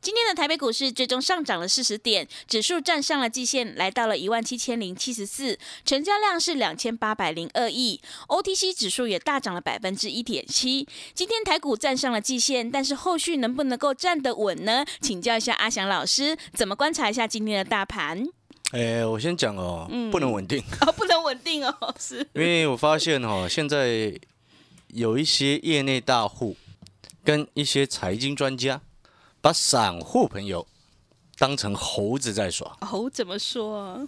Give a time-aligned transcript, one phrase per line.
[0.00, 10.86] 今天的台北股市最终上涨了四十点，指数站上了季线，来到了一万七千零七十四，成交量是两千八百零二亿，OTC 指数也大涨了百分之一点七。
[11.14, 14.84] 今天台股站上了季线，但是后续能不能够站得稳呢？
[15.00, 18.24] 请教一下阿翔老师，怎么观察一下今天的大盘？
[18.70, 24.16] 哎，我先讲哦，不能稳定哦，不能稳定哦，是因为我发现哦，现在
[24.88, 26.56] 有一些业内大户
[27.24, 28.80] 跟一些财经专家。
[29.48, 30.66] 把散户朋友
[31.38, 33.08] 当成猴子在耍哦？
[33.08, 34.06] 怎么说？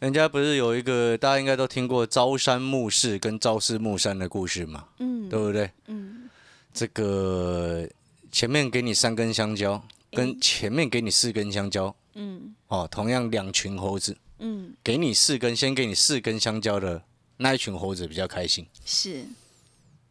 [0.00, 4.88] 人家不是有一个大家应该都听过朝山暮市跟朝思暮山的故事嘛？
[4.98, 5.70] 嗯，对不对？
[5.86, 6.28] 嗯，
[6.74, 7.88] 这个
[8.32, 9.80] 前面给你三根香蕉，
[10.10, 17.00] 跟前面给你四根香蕉，嗯，哦，同样两群猴子，嗯，给你四根，先给你四根香蕉的
[17.36, 19.24] 那一群猴子比较开心，是，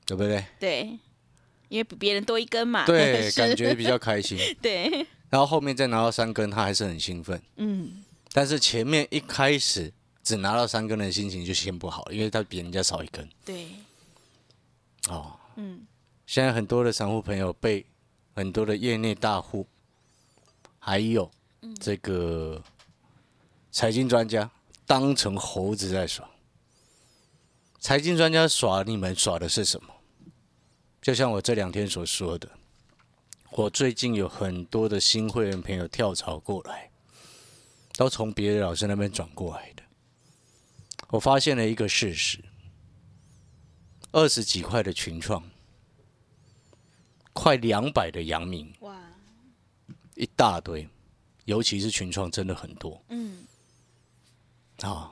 [0.06, 0.46] 对不对？
[0.58, 0.98] 对。
[1.72, 4.38] 因为比别人多一根嘛，对， 感觉比较开心。
[4.62, 7.42] 对，然后后面再拿到三根，他还是很兴奋。
[7.56, 9.90] 嗯，但是前面一开始
[10.22, 13.26] 只拿到三根的心情就先不好，因为他比人家少一根。
[13.46, 13.68] 对，
[15.08, 15.88] 哦，嗯，
[16.28, 17.86] 现在很多的散户朋友被
[18.36, 19.66] 很多的业内大户，
[20.78, 21.32] 还有
[21.80, 22.62] 这个
[23.72, 24.52] 财经专家
[24.86, 26.30] 当成猴子在耍。
[27.80, 29.91] 财经专家耍你们耍的是什么？
[31.02, 32.48] 就像我这两天所说的，
[33.52, 36.92] 我最近有很多的新会员朋友跳槽过来，
[37.96, 39.82] 都从别的老师那边转过来的。
[41.10, 42.40] 我发现了一个事实：
[44.12, 45.44] 二十几块的群创，
[47.34, 48.96] 快两百的阳明，哇，
[50.14, 50.88] 一大堆，
[51.46, 53.04] 尤其是群创真的很多。
[53.10, 53.44] 嗯，
[54.82, 55.12] 啊，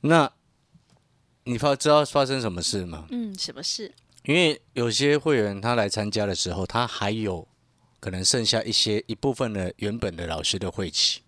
[0.00, 0.30] 那
[1.44, 3.06] 你发知道发生什么事吗？
[3.10, 3.94] 嗯，什么事？
[4.24, 7.46] 因为有些会员他来参加的时候，他还有
[8.00, 11.20] 可能剩下一些一部分的原本的老师的会期。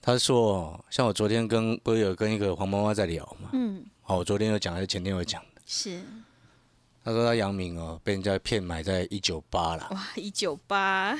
[0.00, 3.48] 他说：“像我昨天跟不是有跟一个黄妈妈在聊嘛？
[3.52, 5.62] 嗯，好，我昨天有讲还是前天有讲的？
[5.66, 6.00] 是。
[7.02, 9.88] 他说他杨明哦，被人家骗买在一九八了。
[9.90, 11.18] 哇，一九八，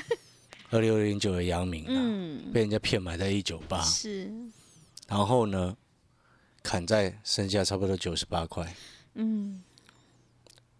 [0.69, 3.81] 二六零九的杨明，嗯，被人家骗买在一九八。
[3.81, 4.31] 是。
[5.07, 5.75] 然后呢，
[6.63, 8.73] 砍在剩下差不多九十八块。
[9.15, 9.63] 嗯。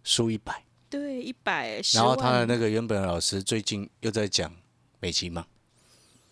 [0.06, 1.82] 输一百，对一百。
[1.92, 4.54] 然后他的那个原本老师最近又在讲
[5.00, 5.44] 美骑马，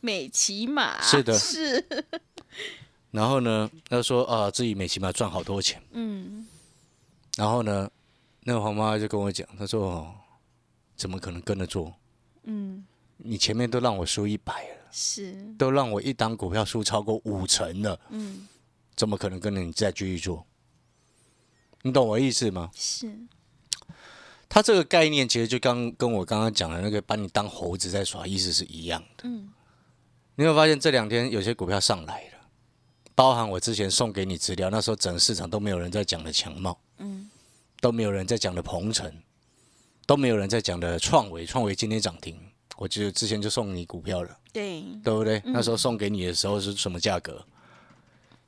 [0.01, 1.85] 美骑马是的， 是。
[3.11, 5.83] 然后呢，他说啊，自己美骑马赚好多钱。
[5.91, 6.47] 嗯。
[7.37, 7.91] 然后呢，
[8.45, 10.15] 那个黄妈就跟我讲，他说哦，
[10.95, 11.93] 怎么可能跟着做？
[12.45, 12.87] 嗯。
[13.17, 17.99] 你前面都让我输一百了，是，都让我一档股票输超过五成了。
[18.11, 18.47] 嗯。
[18.95, 20.47] 怎么可能跟着你再继续做？
[21.83, 22.71] 你懂我意思吗？
[22.73, 23.19] 是。
[24.55, 29.25] 他这个概念其实就刚跟我刚刚讲的那个把你当猴子在耍，意思是一样的。
[29.25, 29.51] 嗯，
[30.37, 32.47] 你会发现这两天有些股票上来了，
[33.17, 37.29] 包含我之前送给你资料，那时候整个市场都没有人在讲的强茂，嗯，
[37.81, 39.13] 都没有人在讲的鹏程，
[40.07, 42.39] 都没有人在讲的创维，创维今天涨停，
[42.77, 45.43] 我记得之前就送你股票了，对，对不对？
[45.47, 47.45] 那时候送给你的时候是什么价格？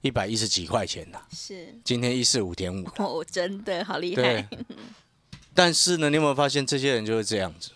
[0.03, 4.49] 一百一十几块钱呐，是，今天一四五点五，哦，真的好厉害。
[5.57, 7.73] 但是呢，你有没有发现这些人就是这样子？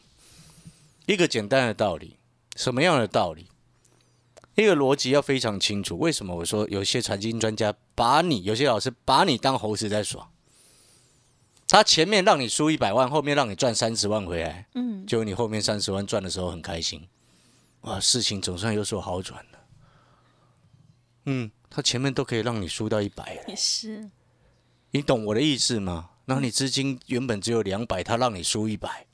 [1.06, 2.18] 一个简单的道理，
[2.54, 3.48] 什么样的道理？
[4.54, 5.98] 一个逻辑要非常清楚。
[5.98, 10.31] 为什么我说有些财经专家把你，有些老师把你当猴子在耍？
[11.66, 17.08] 他前面让你输一百万，后面让你赚三十万回来，嗯，就你后面三十万赚的时候很开心，
[17.82, 19.58] 哇，事情总算有所好转了。
[21.26, 24.10] 嗯，他前面都可以让你输到一百了，也是。
[24.90, 26.10] 你懂我的意思吗？
[26.31, 29.05] 然后你资金原本只有两百，他让你输一百，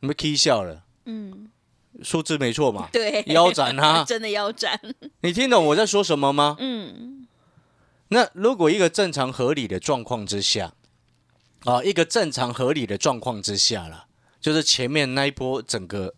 [0.00, 0.82] 你们 K 笑了。
[1.04, 1.48] 嗯，
[2.02, 2.88] 数字没错嘛？
[2.92, 4.80] 对，腰斩啊， 真的腰斩。
[5.20, 6.56] 你听懂我在说什么吗？
[6.58, 7.28] 嗯。
[8.08, 10.74] 那如果一个正常合理的状况之下，
[11.66, 14.06] 啊，一个正常合理的状况之下了，
[14.40, 16.14] 就是前面那一波整个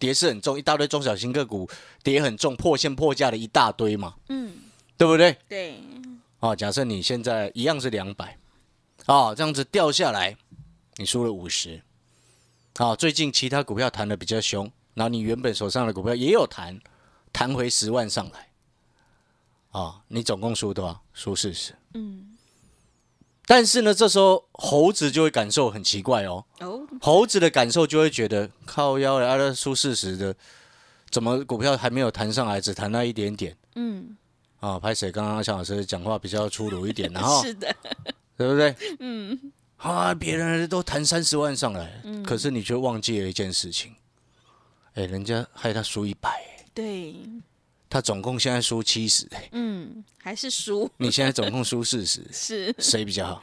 [0.00, 1.70] 跌势很重，一大堆中小型个股
[2.02, 4.52] 跌很重，破线破价的一大堆嘛，嗯，
[4.98, 5.38] 对不对？
[5.48, 5.78] 对，
[6.40, 8.36] 哦，假设你现在一样是两百，
[9.06, 10.36] 哦，这样子掉下来，
[10.96, 11.82] 你输了五十，
[12.76, 16.80] 啊，最近其他股票弹的比较凶，然后你原本手上的股票也有弹，
[17.32, 18.48] 弹回十万上来，
[19.70, 21.02] 啊，你总共输多少？
[21.12, 22.30] 输四十，嗯。
[23.46, 26.46] 但是呢，这时候猴子就会感受很奇怪哦。
[26.60, 26.80] 哦。
[27.02, 30.34] 猴子的感受就会觉得靠腰了，啊，输四十的，
[31.10, 33.54] 怎么股票还没有弹上来，只弹了一点点？
[33.74, 34.16] 嗯。
[34.60, 35.12] 啊，拍谁？
[35.12, 37.76] 刚刚向老师讲话比较粗鲁一点，然后 是的，
[38.36, 38.74] 对不对？
[39.00, 39.52] 嗯。
[39.76, 43.94] 啊，别人都谈三十万上来，可是你却忘记了一件事情，
[44.94, 46.30] 哎，人家害他输一百。
[46.72, 47.14] 对。
[47.90, 50.90] 他总共现在输七十，嗯，还是输。
[50.96, 53.42] 你现在总共输四十， 是谁比较好？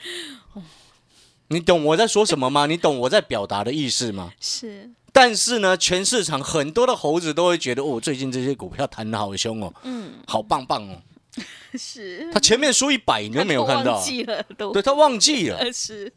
[1.48, 2.66] 你懂我在说什么吗？
[2.66, 4.34] 你懂我在表达的意思吗？
[4.42, 4.90] 是。
[5.14, 11.02] 但是呢，全市场很多的猴子都会觉得，哦，最近这些股票弹的好凶哦，嗯，好棒棒哦。
[11.78, 12.32] 是。
[12.32, 14.72] 他前面输一百，你都没有看到，忘记了都。
[14.72, 15.60] 对他忘记了。
[15.72, 16.12] 是。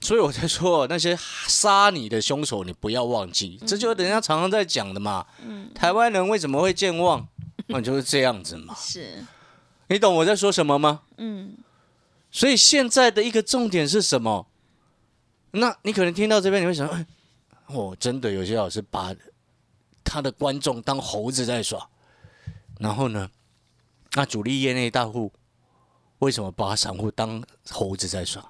[0.00, 1.16] 所以我才说那些
[1.48, 5.26] 杀你的凶手，你不要忘记，这就是人家常常在讲的嘛。
[5.42, 7.26] 嗯，台湾人为什么会健忘？
[7.68, 8.74] 那就是这样子嘛。
[8.78, 9.24] 是，
[9.88, 11.02] 你懂我在说什么吗？
[11.16, 11.56] 嗯。
[12.30, 14.46] 所以现在的一个重点是什么？
[15.52, 17.06] 那你可能听到这边，你会想，哎，
[17.68, 19.14] 哦，真的有些老师把
[20.02, 21.88] 他的观众当猴子在耍，
[22.80, 23.30] 然后呢，
[24.14, 25.32] 那主力业内大户
[26.20, 28.44] 为什么把散户当猴子在耍？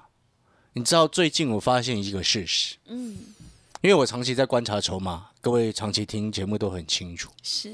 [0.73, 3.17] 你知道最近我发现一个事实，嗯，
[3.81, 7.73] 因为我长期在观察筹码，各位长期听节目都很清楚，是，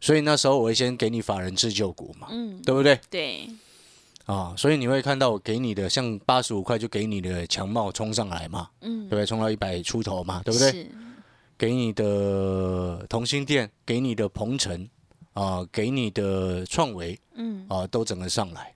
[0.00, 2.98] 所以那时候我会先给你法人自救股嘛，嗯，对不对？
[3.10, 3.50] 对，
[4.24, 9.26] 啊，所以你会看到我给你的像八十五块就给你的强茂冲上来嘛，嗯，对不对？
[9.26, 10.88] 冲到一百出头嘛，对不对？
[11.58, 14.88] 给你的同心店，给你的鹏程，
[15.36, 18.74] 啊，给你的创维，嗯，啊，都整个上来，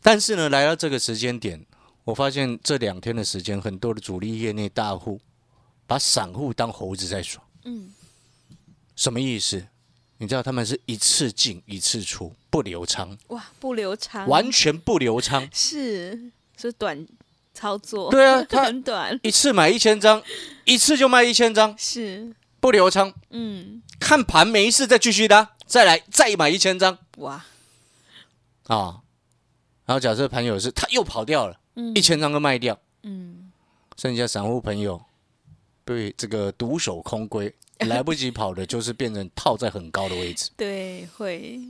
[0.00, 1.66] 但是呢，来到这个时间点。
[2.04, 5.20] 我发现这两天的时间，很多的主力业内大户
[5.84, 7.42] 把散户当猴子在耍。
[7.64, 7.92] 嗯，
[8.94, 9.66] 什么意思？
[10.18, 13.18] 你知道他们是一次进一次出，不流仓。
[13.28, 15.48] 哇，不流仓，完全不流仓。
[15.52, 17.04] 是是短
[17.52, 18.12] 操作。
[18.12, 20.22] 对啊， 很短，一次买一千张，
[20.64, 21.74] 一次就卖一千张。
[21.76, 22.32] 是
[22.64, 23.12] 不留仓。
[23.28, 26.96] 嗯，看盘没事再继续的，再来再买一千张。
[27.18, 27.44] 哇
[28.68, 29.02] 啊！
[29.84, 31.60] 然后假设盘友是他又跑掉了。
[31.74, 33.52] 嗯一千张都卖掉，嗯，
[33.98, 35.04] 剩下散户朋友
[35.84, 37.52] 被这个独守空闺，
[37.86, 40.48] 来不及跑的，就是变成套在很高的位置。
[40.56, 41.60] 对，会。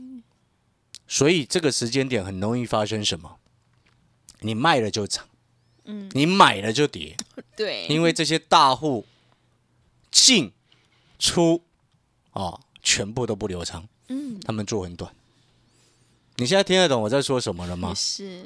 [1.08, 3.40] 所以这个时间点很容易发生什么？
[4.42, 5.26] 你卖了就涨，
[5.86, 7.16] 嗯，你买了就跌。
[7.56, 9.04] 对，因为这些大户
[10.12, 10.52] 进
[11.24, 11.62] 出
[12.32, 15.10] 啊，全部都不流畅，嗯，他们做很短。
[16.36, 17.94] 你现在听得懂我在说什么了吗？
[17.94, 18.44] 是。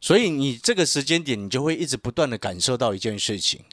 [0.00, 3.64] 所以你这个时间点，你就会一直不断的感受到一件事情。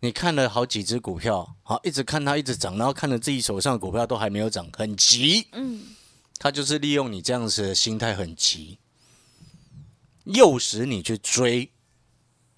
[0.00, 5.48] 你看了好几只股票，好一直看它一直涨，然后看着自己手上的股票都还没有涨，很急。
[5.52, 5.82] 嗯，
[6.38, 8.78] 他就是利用你这样子的心态很急，
[10.24, 11.70] 诱使你去追，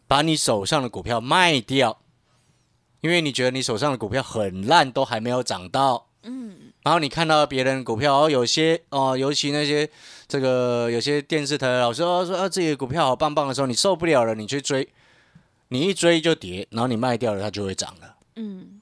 [0.08, 2.02] 把你手上的股票卖掉，
[3.06, 6.08] 因为你觉得你手上的股票很烂，都还没有涨到。
[6.24, 6.72] 嗯。
[6.82, 9.88] 然后你看到别人股票哦，有些哦，尤其那些
[10.26, 14.88] 这个有些电视台老师说说啊，自己的股票好棒棒的时候，你受不了了，你去追，
[15.68, 18.16] 你一追就跌，然后你卖掉了，它就会涨了。
[18.34, 18.80] 嗯，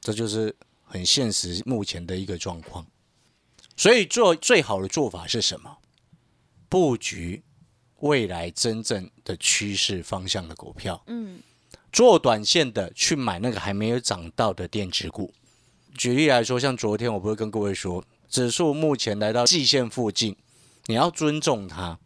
[0.00, 0.54] 这就是
[0.84, 2.86] 很现实目前的一个状况。
[3.76, 5.78] 所以做最好的做法是什么？
[6.68, 7.42] 布局
[8.00, 11.02] 未来真正的趋势方向的股票。
[11.06, 11.40] 嗯，
[11.92, 15.32] 做短线的去买那个还没有涨到的电子股。
[15.94, 20.34] 举例来说，像昨天我不是跟各位说，指数目前来到季线附近，
[20.86, 21.98] 你要尊重它。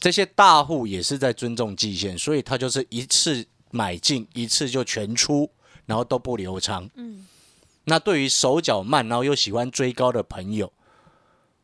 [0.00, 5.50] 这些大户也是在尊重季线，所以他就是一次买进，一次就全出，
[5.84, 6.88] 然后都不留仓。
[6.94, 7.26] 嗯。
[7.84, 10.72] 那对于手脚慢，然后又喜欢追高的朋友，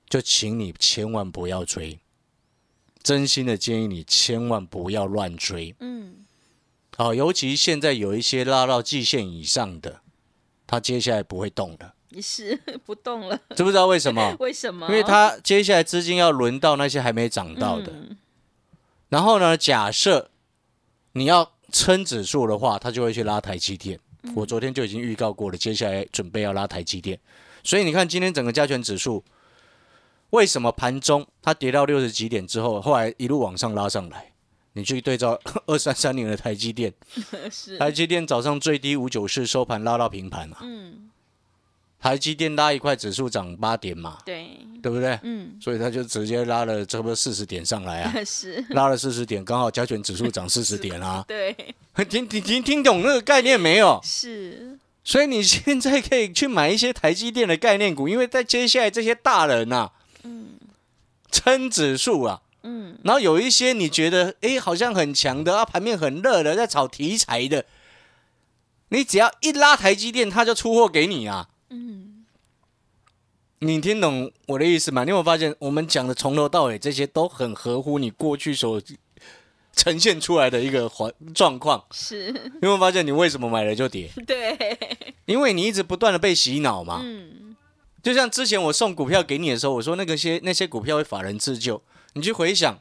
[0.09, 1.99] 就请你千万不要追。
[3.03, 5.75] 真心的建议你千万不要乱追。
[5.81, 6.24] 嗯。
[6.97, 10.01] 好，尤其现在有一些拉到季线以上的。
[10.67, 14.35] 它接下来不会动了，是 不动了，知不知道为什么？
[14.41, 14.89] 为什么？
[14.89, 17.93] 因为它接下来资金要轮到那些还没涨到的。
[19.11, 20.31] 然后呢，假设
[21.13, 24.01] 你要撑指数的话，它就会去拉台积电。
[24.35, 27.21] 我昨天就已经预告过了，接下来准备要拉台积电。
[27.63, 29.23] 所以你看，今天整个加权指数
[30.31, 34.33] 为什么盘中它跌到六十几点之后，后来一路往上拉上来？
[34.75, 36.93] 你去对照 二三三年的台积电，
[37.51, 40.59] 是，台积电早上最低五九四，收盘拉到平盘嘛。
[40.63, 41.11] 嗯，
[42.01, 45.19] 台积电拉一块，指数涨八点嘛，对，对不对？
[45.23, 51.25] 嗯，所以它就直接拉了差不多四十点上来啊， 是，拉了四十点，刚好加权指数涨四十点啊。
[51.27, 51.55] 对，
[52.09, 54.01] 听听听听懂那个概念没有？
[54.03, 59.91] 是，所以你现在可以去买一些台积电的概念股，因为在接下来这些大人呐、
[60.25, 60.59] 嗯
[61.31, 67.67] 撑指数啊，嗯，然后有一些你觉得哎好像很强的啊，盘面很热的，在炒题材的，
[68.89, 71.49] 你只要一拉台积电，它就出货给你啊。
[71.71, 72.25] 嗯，
[73.59, 75.05] 你听懂我的意思吗？
[75.05, 78.81] 你有没有发现我们讲的从头到尾这些都很合乎你过去所
[79.77, 81.85] 呈现出来的一个环状况？
[81.91, 84.09] 是，你有没有发现你为什么买了就跌？
[84.25, 84.79] 对，
[85.27, 87.01] 因为你一直不断的被洗脑嘛。
[87.03, 87.57] 嗯，
[88.01, 91.83] 就像之前我送股票给你的时候，我说那个些那些股票会法人自救，
[92.15, 92.79] 你去回想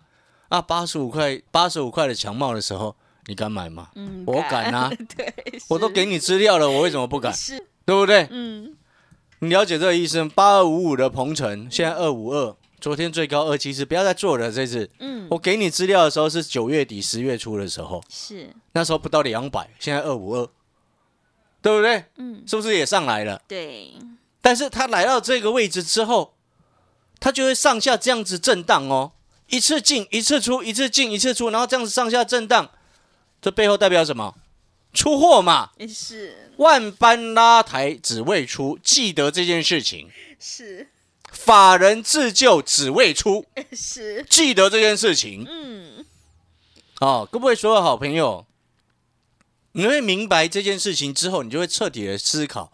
[0.50, 3.90] 啊，八十五块八十五块的强帽的时候，你敢买吗？
[3.96, 5.34] 嗯，我敢啊， 对，
[5.70, 7.34] 我都给你资料了，我为什么不敢？
[7.34, 8.28] 是，对不对？
[8.32, 8.76] 嗯，
[9.40, 10.24] 你了解这个意思？
[10.26, 14.52] 八二五五的鹏程现在二五二，昨天最高二七四，不要再做了。
[14.52, 20.48] 这次嗯，我给你资料的时候是九月底十月初的时候，是，那时候不到两百，现在二五二，
[21.62, 22.06] 对不对？
[22.18, 23.42] 嗯，是不是也上来了？
[23.48, 23.94] 对，
[24.42, 26.36] 但是它来到这个位置之后，
[27.20, 29.14] 它就会上下这样子震荡哦，
[29.48, 32.72] 一次进一次出，一次进一次出，然后这样子上下震荡，
[33.42, 34.36] 这背后代表什么？
[34.94, 40.08] 出货嘛，是，万般拉抬只为出，记得这件事情。
[40.40, 40.88] 是，
[41.32, 46.06] 法人自救只为出，是，记得这件事情嗯，
[47.00, 47.28] 哦。
[47.32, 48.46] 各位所有好朋友，
[49.72, 52.72] 你会明白这件事情之后，你就会彻底的思考，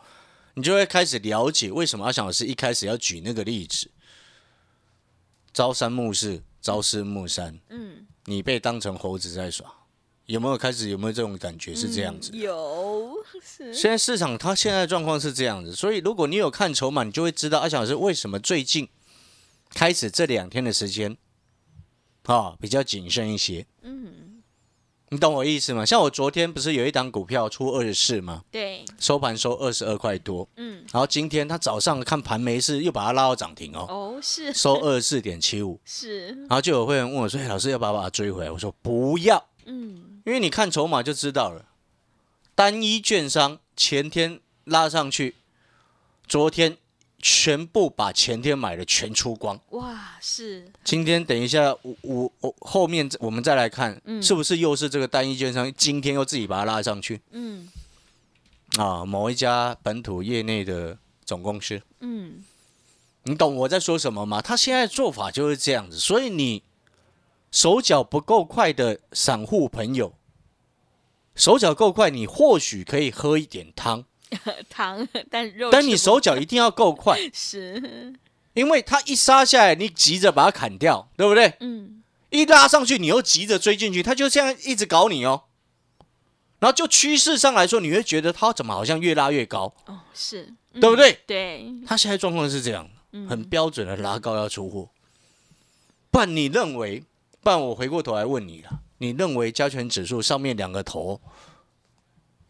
[0.56, 3.90] 你就会开始了解为什么阿翔老师一开始要举那个例子：
[5.54, 9.66] 朝三暮四，朝思暮想，嗯，你被当成猴子在耍，
[10.26, 11.74] 有没有开始有没有这种感觉？
[11.74, 12.32] 是这样子。
[12.36, 18.90] 有，是，现在市场它现在的状况是这样子，所以如果你有看筹码，你就会知道阿翔老师为什么最近
[19.70, 21.16] 开始这两天的时间
[22.24, 23.66] 啊比较谨慎一些。
[23.82, 24.19] 嗯，
[25.12, 25.86] 你懂我意思吗？
[25.86, 28.44] 像我昨天不是有一档股票出二十四吗？
[28.52, 41.66] 对，收盘收二十二块多，嗯，然后今天他早上看盘没事，又把它拉到涨停哦，哦，是，收二十四点七五， 是，然后就有会员问我说：“哎，老师要不要把它追回来？”我说：“不要，嗯，因为你看筹码就知道了。
[42.54, 45.36] 单一券商前天拉上去，
[46.28, 46.78] 昨天
[47.22, 49.60] 全部把前天买的全出光。
[49.72, 57.68] 哇，是，今天等一下，我我我后面我们再来看，嗯是不是又是这个单一券商今天又自己把它拉上去嗯，
[58.78, 59.06] 啊？
[59.06, 62.44] 某一家本土业内的总公司，嗯，
[63.24, 64.42] 你懂我在说什么吗？
[64.42, 66.64] 他现在做法就是这样子，所以你
[67.52, 70.14] 手脚不够快的散户朋友，
[71.36, 74.06] 手脚够快，你或许可以喝一点汤，
[74.70, 78.14] 糖， 但肉，但你手脚一定要够快， 是，
[78.54, 81.54] 因为他一杀下来，你急着把它砍掉，对不对？
[81.60, 85.44] 嗯，一拉上去，你又急着追进去，他就这样一直搞你哦。
[86.60, 90.96] 然后就趋势上来说，你会觉得他怎么好像越拉越高，哦，是，嗯对不？
[90.96, 91.20] 对？
[91.26, 94.90] 对，他现在状况是这样，嗯很标准的拉高要出货。
[96.12, 97.04] 不然你认为？
[97.42, 101.22] 不然我回过头来问你了，你认为加权指数上面两个头，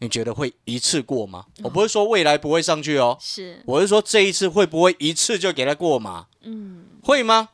[0.00, 1.46] 你觉得会一次过吗？
[1.62, 6.26] 我不是说未来不会上去哦，是，我是说这一次会不会一次就给它过嘛？
[6.42, 7.50] 嗯，会吗？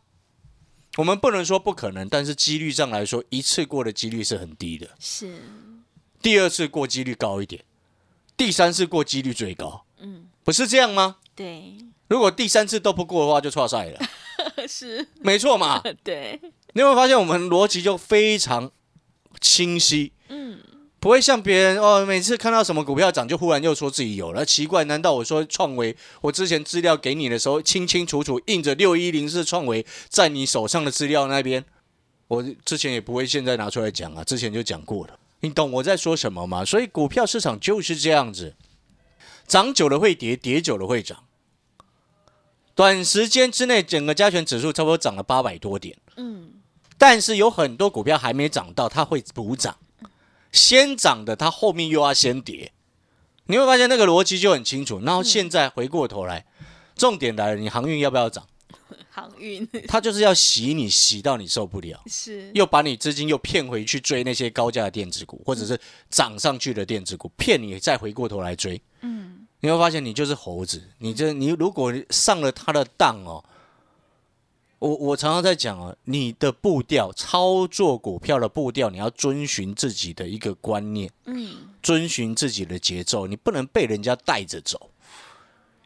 [0.97, 5.43] 我们不能说不可能，但是几率上来说，一次过的几率是很低的，是，
[6.23, 7.63] 第二次过几率高一点，
[8.37, 11.17] 第三次过几率最高，嗯，不是这样吗？
[11.35, 11.77] 对，
[12.09, 14.01] 如果第三次都不过的话，就错赛了，
[14.67, 15.83] 是，没错嘛。
[16.03, 16.41] 对，
[16.73, 18.71] 你有没有发现我们逻辑就非常
[19.41, 20.13] 清晰？
[20.29, 20.59] 嗯，
[20.99, 31.65] 不会像别人哦，每次看到什么股票涨，就忽然又说自己有了，奇怪，难道我说创维，我之前资料给你的时候，清清楚楚印着六一零是创维在你手上的资料那边，
[32.29, 36.65] 我之前也不会现在拿出来讲啊，之前就讲过了，你懂我在说什么吗？
[36.65, 38.55] 所以股票市场就是这样子，
[39.47, 41.25] 涨久了会跌，跌久了会涨。
[42.75, 46.55] 短时间之内，整个加权指数差不多涨了八百多点，嗯，
[46.99, 49.77] 但是有很多股票还没涨到，它会补涨。
[50.57, 52.73] 先涨的，它后面又要先跌，
[53.47, 55.01] 你会发现那个逻辑就很清楚。
[55.05, 56.47] 然后现在回过头来，
[56.97, 58.45] 重点来了，你航运要不要涨？
[59.11, 59.69] 航运。
[59.87, 65.79] 它就是要洗你，洗到你受不了，是，又把你资金又骗回去追那些高价的电子股，或者是
[66.11, 68.81] 涨上去的电子股，骗你再回过头来追。
[69.03, 73.45] 嗯，你会发现你就是猴子，你这你如果上了他的当哦，
[74.79, 84.91] 我我常常在讲啊，你的步调，操作股票的步调，你要遵循自己的一个观念，嗯，遵循自己的节奏，你不能被人家带着走。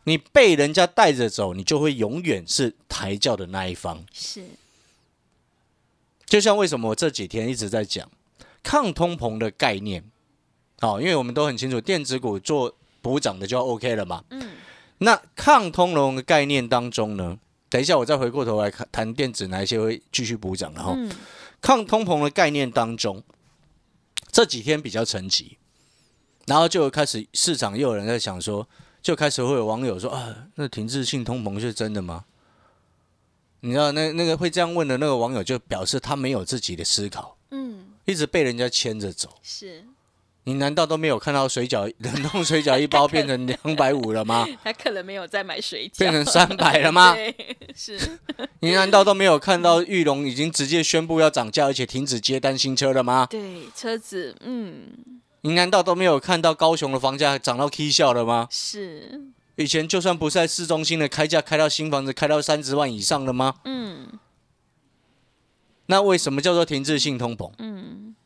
[0.04, 4.02] 你被人家带着走，你就会永远是抬轿的那一方。
[4.12, 4.42] 是，
[6.25, 8.11] 就像为什么我这几天一直在讲
[8.62, 10.02] 抗通膨的概念，
[10.80, 14.25] 哦，因为我们都很清楚，电子股做补涨的就 OK 了嘛。
[14.30, 14.50] 嗯。
[14.99, 17.38] 那抗通膨的概念当中呢，
[17.70, 20.94] 等一下我再回过头来看谈电子哪一些会继续补涨，然后
[21.62, 23.22] 抗通膨的概念当中，
[24.30, 25.56] 这几天比较沉寂，
[26.46, 28.68] 然后就开始市场又有人在想说。
[29.02, 32.26] 就开始会有网友说啊，那停滞性通膨是真的吗？
[33.60, 39.38] 你知道那那个会这样问的那个网友就表示他没有自己的思考，嗯，一直被人家牵着走。
[39.42, 39.86] 是，
[40.50, 44.45] 你难道都没有看到水饺冷冻水饺一包变成两百五了吗？
[44.64, 47.16] 他可能没有在买水饺，变成三百了吗？
[47.73, 48.19] 是。
[48.59, 53.28] 你难道都没有看到玉龙已经直接宣布要涨价，而且停止接单新车了吗？
[53.30, 54.88] 对，车子，嗯。
[55.42, 58.49] 你难道都没有看到高雄的房价涨到 K 笑了吗？
[58.50, 63.54] 是，以前就算不在市中心的开价开到新房子开到三十万以上了吗？
[63.64, 64.19] 嗯。
[65.87, 67.52] 那为什么叫做停滞性通膨？
[67.59, 68.16] 嗯。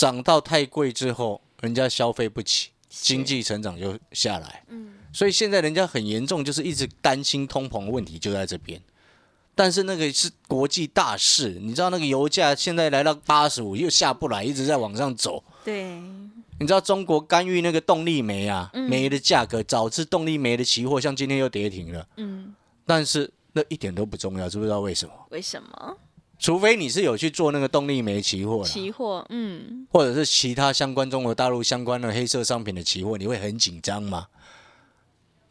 [0.00, 4.64] 涨到太贵之后，人家消费不起，经济成长就下来。
[4.68, 4.94] 嗯。
[5.12, 8.80] 所以现在人家很严重，就是一直担心通膨问题就在这边。
[9.54, 15.44] 但是那个是国际大事，你知道那个油价现在来到八十五又下不来，一直在往上走。
[15.62, 16.00] 对。
[16.58, 22.08] 你知道中国干预那个动力煤啊，煤的价格，导致动力煤的期货像今天又跌停了。
[22.16, 22.54] 嗯，
[22.86, 25.12] 但是那一点都不重要，知不知道为什么？
[25.28, 25.98] 为什么？
[26.40, 34.28] 除非你是有去做那个动力煤期货，期货，嗯，或者是其他相关中国大陆相关的黑色商品的期货，你会很紧张吗？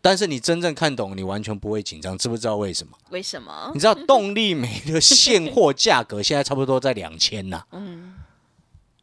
[0.02, 2.98] 但是你真正看懂，你完全不会紧张，知不知道为什么？
[3.12, 3.72] 为什么？
[3.74, 7.64] 你知道动力煤的现货价格现在差不多在两千呐。
[7.72, 8.16] 嗯。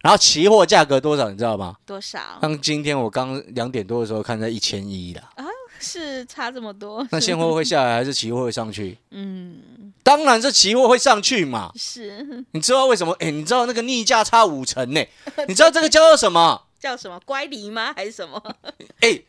[0.03, 1.77] 然后期货价格多少，你知道吗？
[1.87, 2.19] 多少？
[2.41, 5.46] 像今天我刚两点多的时候看在一千一的啊，
[5.81, 7.07] 是差这么多。
[7.11, 8.97] 那现货会下来还是期货会上去？
[9.11, 11.71] 嗯，当然是期货会上去嘛。
[11.77, 13.13] 是， 你知道为什么？
[13.21, 15.05] 哎，你知道那个逆价差五成呢？
[15.49, 16.63] 你知道这个叫做什么？
[16.79, 17.93] 叫什么乖离吗？
[17.95, 18.41] 还是什么？
[19.01, 19.21] 哎，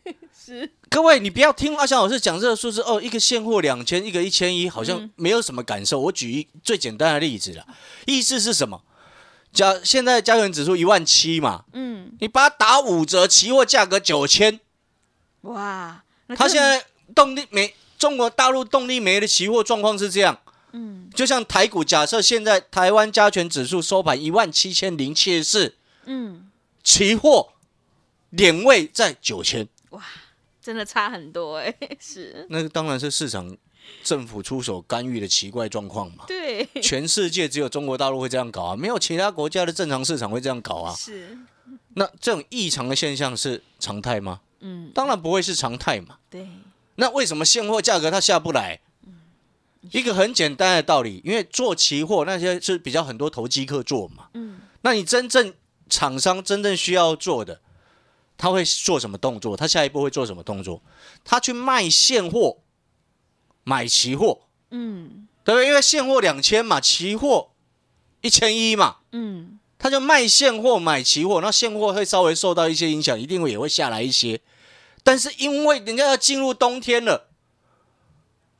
[0.45, 0.69] 是。
[0.89, 5.99] 各位，你不要听阿翔老师讲这个数字哦，一个现货两千，一个一千一，好像没有什么感受。
[5.99, 7.65] 我举一最简单的例子了，
[8.05, 8.81] 意思是什么？
[9.53, 14.59] 加现在加权指数一万七嘛，嗯，你把它打五折，期货价格九千，
[15.41, 16.03] 哇！
[16.35, 16.85] 它现在
[17.15, 20.39] 动力煤，中国大陆动力煤的期货状况是这样，
[20.71, 26.49] 嗯，就像台股，假设现在台湾加权指数收盘一万七千零七十四，嗯，
[26.83, 27.53] 期货
[28.35, 30.03] 点位在九千，哇，
[30.61, 33.57] 真的差很多哎，是，那个当然是市场。
[34.03, 36.25] 政府出手干预的奇怪状况嘛？
[36.27, 40.93] 对，全世界只有中国大陆会这样搞啊，没有其他国家的正常市场会这样搞啊。
[40.93, 41.37] 是，
[41.97, 44.41] 那这种异常的现象是常态吗？
[44.59, 46.17] 嗯，当然不会是常态嘛。
[46.29, 46.47] 对，
[46.95, 48.79] 那为什么现货价格它下不来？
[49.91, 54.27] 一个很简单的道理，因为做期货那些是比较很多投机客做嘛。
[54.33, 55.53] 嗯，那你真正
[55.89, 57.61] 厂商真正需要做的，
[58.37, 59.55] 他会做什么动作？
[59.57, 60.81] 他下一步会做什么动作？
[61.23, 62.59] 他去卖现货。
[63.63, 65.67] 买期货，嗯，对不对？
[65.67, 67.49] 因为现货两千嘛，期货
[68.21, 74.39] 一千一嘛，嗯，他就卖现货买期货，那现货会稍微受到一些影响，一定会也会下来一些。
[75.03, 77.27] 但是因为人家要进入冬天了，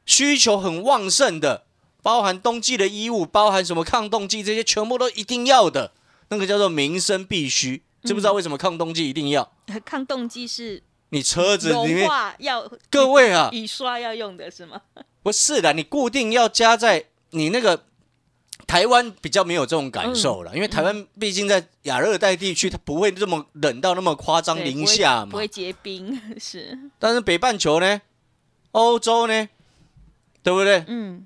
[0.05, 1.65] 需求很旺盛的，
[2.01, 5.91] 包含冬季的衣物，包含什么抗冻剂这些，全部都一定要的，
[6.29, 7.83] 那个叫做民生必须。
[8.03, 9.51] 知不知道为什么抗冻剂一定要？
[9.83, 10.83] 抗冻剂是。
[11.09, 14.81] 你车子里面要各位啊，雨刷要用的是吗？
[15.23, 17.85] 不是的，你固定要加在你那个
[18.67, 26.77] 台湾比较没有这种感受了，因为台湾毕竟在亚热带地区，它不会这么冷到那么夸张零下嘛，不会结冰 是。
[26.99, 28.01] 但是北半球呢，
[28.73, 29.49] 欧洲呢，
[30.43, 30.83] 对不对？
[30.87, 31.25] 嗯。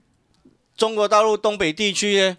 [0.78, 2.38] 中国大陆东北地区呢，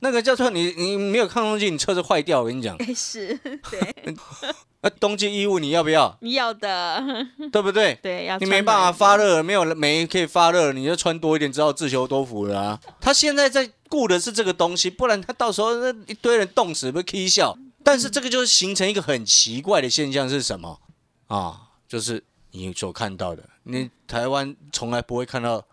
[0.00, 2.76] 那个叫做你你没有抗冻剂，你车子坏掉，我跟你讲。
[2.94, 3.34] 是，
[3.70, 4.14] 对。
[4.80, 6.16] 那冬季衣物你要不要？
[6.20, 7.02] 要的，
[7.50, 7.98] 对不对？
[8.00, 8.38] 对，要。
[8.38, 12.80] 你没办法发热，没有煤可以发热，你就穿多一点，只好自求多福了啊。
[13.00, 17.58] 他现在在顾的是这个东西，不然他到时候那一堆人冻死，不 K 笑。
[17.82, 20.78] 但是这个就是形成一个很奇怪的现象是什么
[21.26, 21.70] 啊？
[21.88, 25.64] 就是你所看到的，你台湾从来不会看到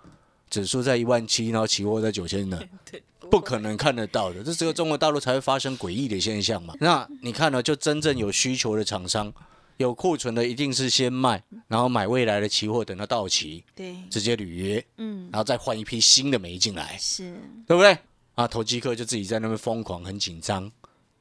[0.49, 2.57] 指数在一万七，然后期货在九千的。
[2.89, 3.03] 对。
[3.29, 6.73] 不可能看得到的，这只有中国大陆才会发生诡异的现象嘛？
[6.79, 7.61] 那你看呢？
[7.61, 9.31] 就真正有需求的厂商，
[9.77, 17.35] 有库存的一定是先卖，然后买未来的期货，等它到期对，直接履约，嗯，然后再换一批新的煤进来，是，
[17.67, 17.97] 对不对？
[18.35, 20.71] 啊，投机客就自己在那边疯狂，很紧张。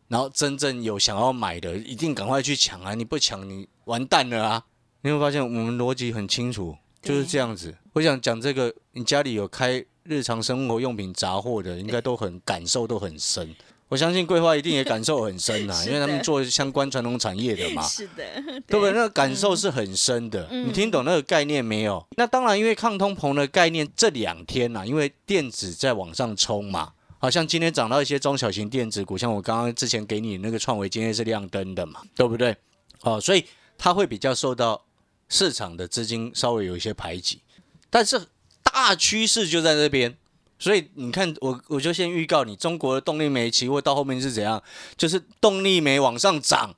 [0.06, 2.94] 然后真正有想要买的，一定赶快去抢啊！
[2.94, 4.64] 你不抢，你完蛋了啊！
[5.00, 7.74] 你会发现我们逻辑很清楚，就是这样子。
[7.94, 13.54] 我想讲这个，你家里有开日常生活用品杂货的，应该都很感受都很深。
[13.88, 18.22] 我相信桂花一定也感受很深 呐，因为他们做相关传统产业的嘛，是的，
[18.66, 18.92] 对不对？
[18.92, 20.48] 那个感受是很深的。
[20.50, 22.04] 你听懂那个概念没有？
[22.16, 26.92] 那当然，因为抗通膨的概念这两天呐，因为电子在往上冲嘛。
[27.18, 32.54] 好像今天涨到一些中小型电子股，像我刚刚之前给你那个创维，今天是亮灯的嘛，对不对？
[33.00, 33.42] 哦，所以
[33.78, 34.84] 它会比较受到
[35.30, 37.40] 市场的资金稍微有一些排挤，
[37.88, 38.20] 但是
[38.64, 40.16] 大趋势就在这边。
[40.59, 44.62] 所以你看，我我就先预告你，中国的动力煤期货到后面是怎样？
[44.96, 46.74] 就是动力煤往上涨，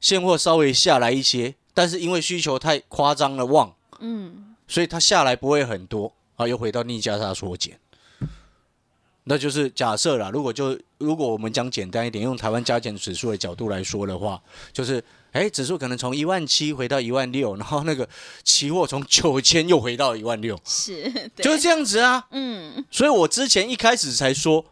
[0.00, 7.78] 现货稍微下来一些，但是因为需求太夸张了旺，嗯，所以它下来不会很多啊，又回到逆价差缩减。
[9.24, 14.40] 那就是假设啦，如果就如果我们讲简单一点，用台湾加减指数的角度来说的话，
[14.72, 18.08] 就是哎，指数可能从一万七回到一万六， 然后那个
[18.42, 22.26] 期货从九千又回到一万六，是， 就是这样子啊。
[22.30, 24.64] 嗯，所以我之前一开始才说，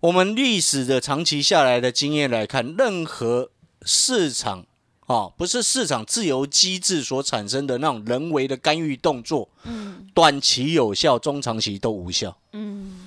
[0.00, 3.50] 我们历史的长期下来的经验来看，任何
[3.86, 4.66] 市场
[5.06, 12.99] 啊，不是市场自由机制所产生的那种人为的干预动作，嗯，短期有效，中长期都无效，嗯。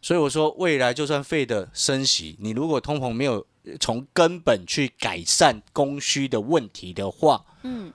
[0.00, 3.44] 所以我说，未来就算费的升息，你如果通膨没有
[3.80, 7.92] 从根本去改善供需的问题的话，嗯，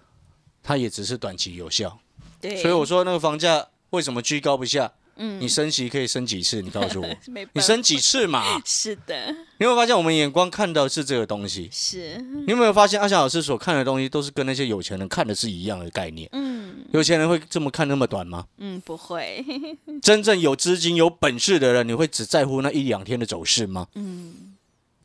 [0.61, 1.97] 它也只是短期有效。
[2.41, 2.61] 对。
[2.61, 4.91] 所以我说，那个房价为什么居高不下？
[5.15, 6.61] 嗯，你升息可以升几次？
[6.61, 7.07] 你告诉我，
[7.53, 8.59] 你升几次嘛？
[8.65, 9.31] 是的。
[9.59, 11.69] 你有没有发现，我们眼光看到是这个东西？
[11.71, 12.17] 是。
[12.17, 16.27] 你有没有发现，阿翔老师所看的东西，都是跟那些有钱人看的是一样的概念？
[16.33, 16.52] 嗯。
[16.91, 18.47] 有钱人会这么看那么短吗？
[18.57, 19.43] 嗯，不会。
[20.01, 23.87] 真正有资金、有本事的人，你会只在乎那一两天的走势吗？
[23.95, 24.55] 嗯。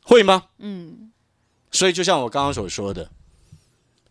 [0.03, 0.47] 会吗？
[0.57, 1.11] 嗯。
[1.71, 3.11] 所以，就像我刚刚所说的，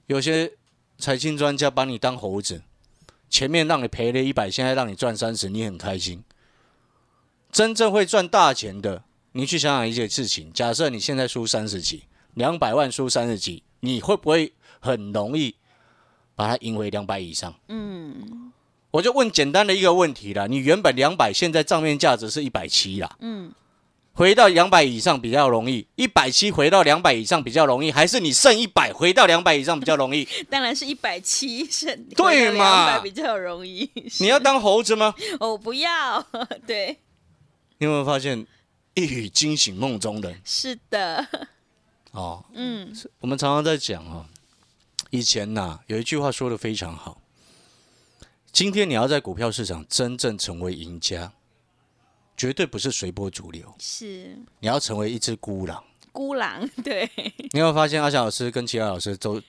[0.07, 0.53] 有些
[0.99, 2.63] 财经专家把你当猴子。
[3.31, 6.25] 前面让你赔了一百，现在让你赚三十，你很开心。
[7.53, 15.57] 真正会赚大钱的，你去想想一件事情：假设你现在输三十几，两百万输三十几，你会不会很容易
[16.39, 17.53] 把它赢回两百以上？
[17.67, 18.53] 嗯，
[18.93, 23.17] 我就问简单的一个问题啦：你原本两百，现在账面价值是一百七啦。
[23.19, 23.53] 嗯。
[24.13, 30.27] 回到两百以上比较容易，一百七回到两百以上比较容易，还是你剩一百回到两百以上比较容易？
[30.49, 33.91] 当然是一百七剩对嘛，比较容易。
[34.21, 35.13] 你要当猴子吗？
[35.41, 36.25] 我不要。
[36.65, 36.99] 对。
[37.79, 38.47] 你有没有发现
[38.95, 40.41] 一语惊醒梦中人？
[40.45, 41.27] 是的。
[42.13, 44.25] 哦，嗯，我们常常在讲哦，
[45.11, 47.21] 以前呐有一句话说的非常好，
[48.53, 51.33] 今天你要在股票市场真正成为赢家。
[52.37, 55.83] 绝对不是随波逐流，是你要成为一只孤狼。
[56.13, 57.11] 孤狼，对。
[57.17, 59.43] 你有没有发现阿翔老师跟其他老师都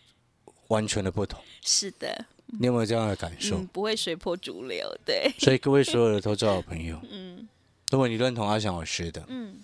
[0.70, 1.40] 完全的不同？
[1.62, 2.26] 是的。
[2.48, 3.60] 你有没有这样的感受？
[3.72, 5.32] 不会随波逐流，对。
[5.38, 7.48] 所以各位所有的 投资好朋友，嗯，
[7.92, 9.58] 如果你认同阿翔老师的，嗯，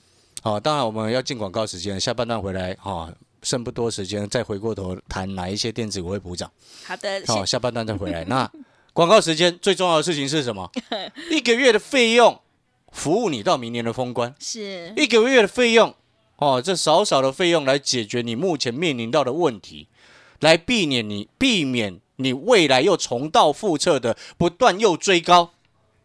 [0.44, 3.12] 好，当然我们要进广告时间，下半段回来，哈，
[3.46, 6.52] 剩不多时间，再回过头谈哪一些电子股会补涨。
[6.84, 8.26] 好的，好，下半段再回来。
[8.26, 8.52] 那
[8.92, 10.70] 广告时间最重要的事情是什么？
[11.32, 12.42] 一个月的费用。
[12.92, 15.94] 服务你到明年的封关，是一个月的费用
[16.38, 19.90] 哦，这少少的费用来解决你目前面临到的问题，
[20.40, 25.55] 来避免你避免你未来又重蹈覆辙的不断又追高。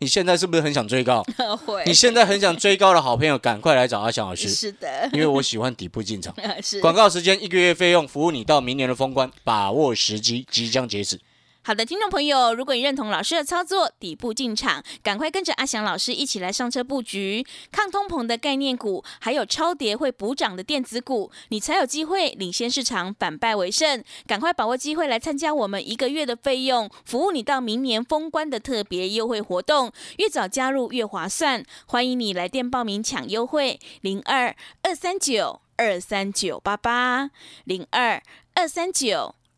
[0.02, 1.22] 你现在是不是很想追高？
[1.66, 1.84] 会。
[1.84, 4.48] 你现在很想追高的好朋友，赶快来找阿翔老师。
[4.50, 6.34] 是的，因为我喜欢底部进场。
[6.64, 6.80] 是。
[6.80, 11.20] 广告时间一个月费用，服务你到明年的封关，把握时机，即将截止。
[11.62, 24.02] 好的，听众朋友，如果你认同老师的操作，底部进场，赶快跟着阿翔老师一起来上车布局抗通膨的概念股，还有超跌会补涨的电子股，你才有机会领先市场，反败为胜。
[24.26, 31.62] 赶快把握机会来参加我们一个月的费用，服务你到明年封关的特别优惠活动，越早加入越划算。
[31.86, 37.30] 欢迎你来电报名抢优惠，零二二三九二三九八八
[37.64, 38.22] 零二
[38.54, 39.34] 二三九。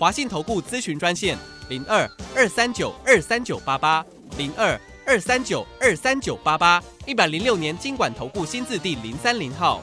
[0.00, 1.36] 华信投顾咨询专线
[1.68, 4.02] 零二二三九二三九八八
[4.38, 9.82] 零二二三九二三九八八，一百零六年经管投顾新字第零三零号。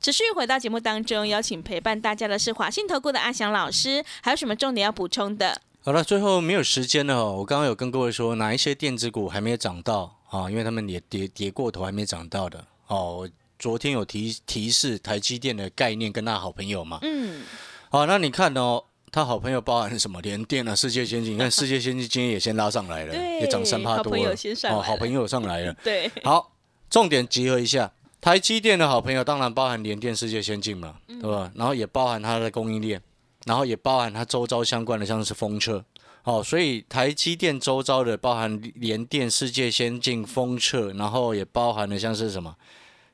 [0.00, 5.60] 持续回到节目当中，邀请陪伴大家的是华信投顾的阿翔老师，还有什么重点要补充的？
[5.82, 7.36] 好了，最后没有时间了哦。
[7.40, 10.50] 我刚刚有跟各位说，哪一些电子股还没有涨到啊？
[10.50, 13.28] 因为他们也跌跌过头，还没涨到的哦。
[13.58, 16.98] 昨天有提提示台积电的概念跟他好朋友嘛？
[17.02, 17.42] 嗯。
[17.92, 20.20] 好，那你看哦，他好朋友包含什么？
[20.22, 24.04] 联电啊，世界先进，你看世界先进今天也先拉上来了，也涨三趴多了。
[24.04, 25.74] 好朋友先上哦，好朋友上来了。
[25.82, 26.08] 对。
[26.22, 26.52] 好，
[26.88, 31.50] 重点集合一下，台积电的好朋友当然包含联电、世界先进嘛，对吧？
[31.56, 33.02] 然后也包含它的供应链，
[33.44, 35.84] 然后也包含它周遭相关的，像是风车。
[36.22, 42.54] 哦，所以台积电周遭的包含联电、世界先进、风车，然后也包含了像是什么？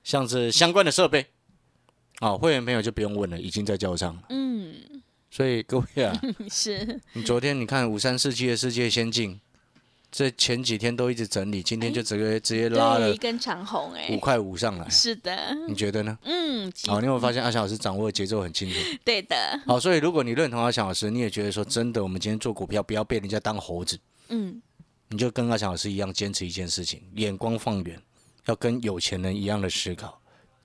[0.04, 1.24] 像是相关的设备，
[2.20, 4.22] 哦，会员朋友就不用问了，已经在交上了。
[4.30, 4.74] 嗯，
[5.30, 6.18] 所以各位啊，
[6.50, 9.38] 是你昨天你看五三世纪的世界先进，
[10.10, 14.88] 这前几天都一直整理，今天就直接直接拉了一根长红，哎，五块五上来。
[14.88, 16.18] 是的，你觉得呢？
[16.22, 18.76] 嗯，好，你有发现阿翔老师掌握的节奏很清楚。
[19.04, 19.36] 对的。
[19.66, 23.98] 好，所以如果你认同阿翔老师，你也觉得说真的，我们今天做股票不要被人家当猴子。
[24.30, 24.62] 嗯，
[25.10, 28.00] 你就跟阿翔老师一样，坚持一件事情，眼光放远。
[28.46, 30.18] 要跟有钱人一样的思考，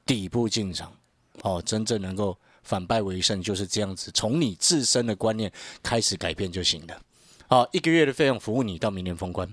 [0.05, 0.93] 底部进场，
[1.41, 7.01] 哦，真正能够反败为胜，就是这样子，从你自身的观念开始改变就行了。
[7.47, 9.51] 好，一个月的费用服务你到明年封关。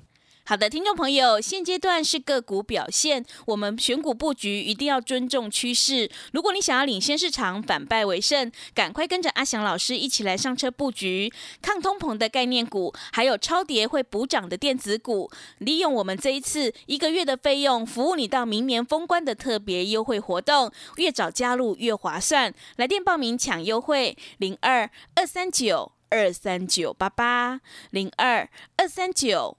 [0.49, 6.11] 好的，听众朋友，现阶段是个股表现，我们选股布局一定要尊重趋势。
[6.33, 11.31] 如果你想要领先市场，反败为胜，赶快跟着阿翔老师一起来上车布局
[11.61, 15.31] 抗通膨的概念股，还有超跌会补涨的电子股。
[15.59, 22.55] 利用我们这一次一个月的费用，服务你到明年封关的特别优惠活动，越早加入越划算。
[22.77, 29.59] 来电报名抢优惠，零二二三九二三九八八零二二三九。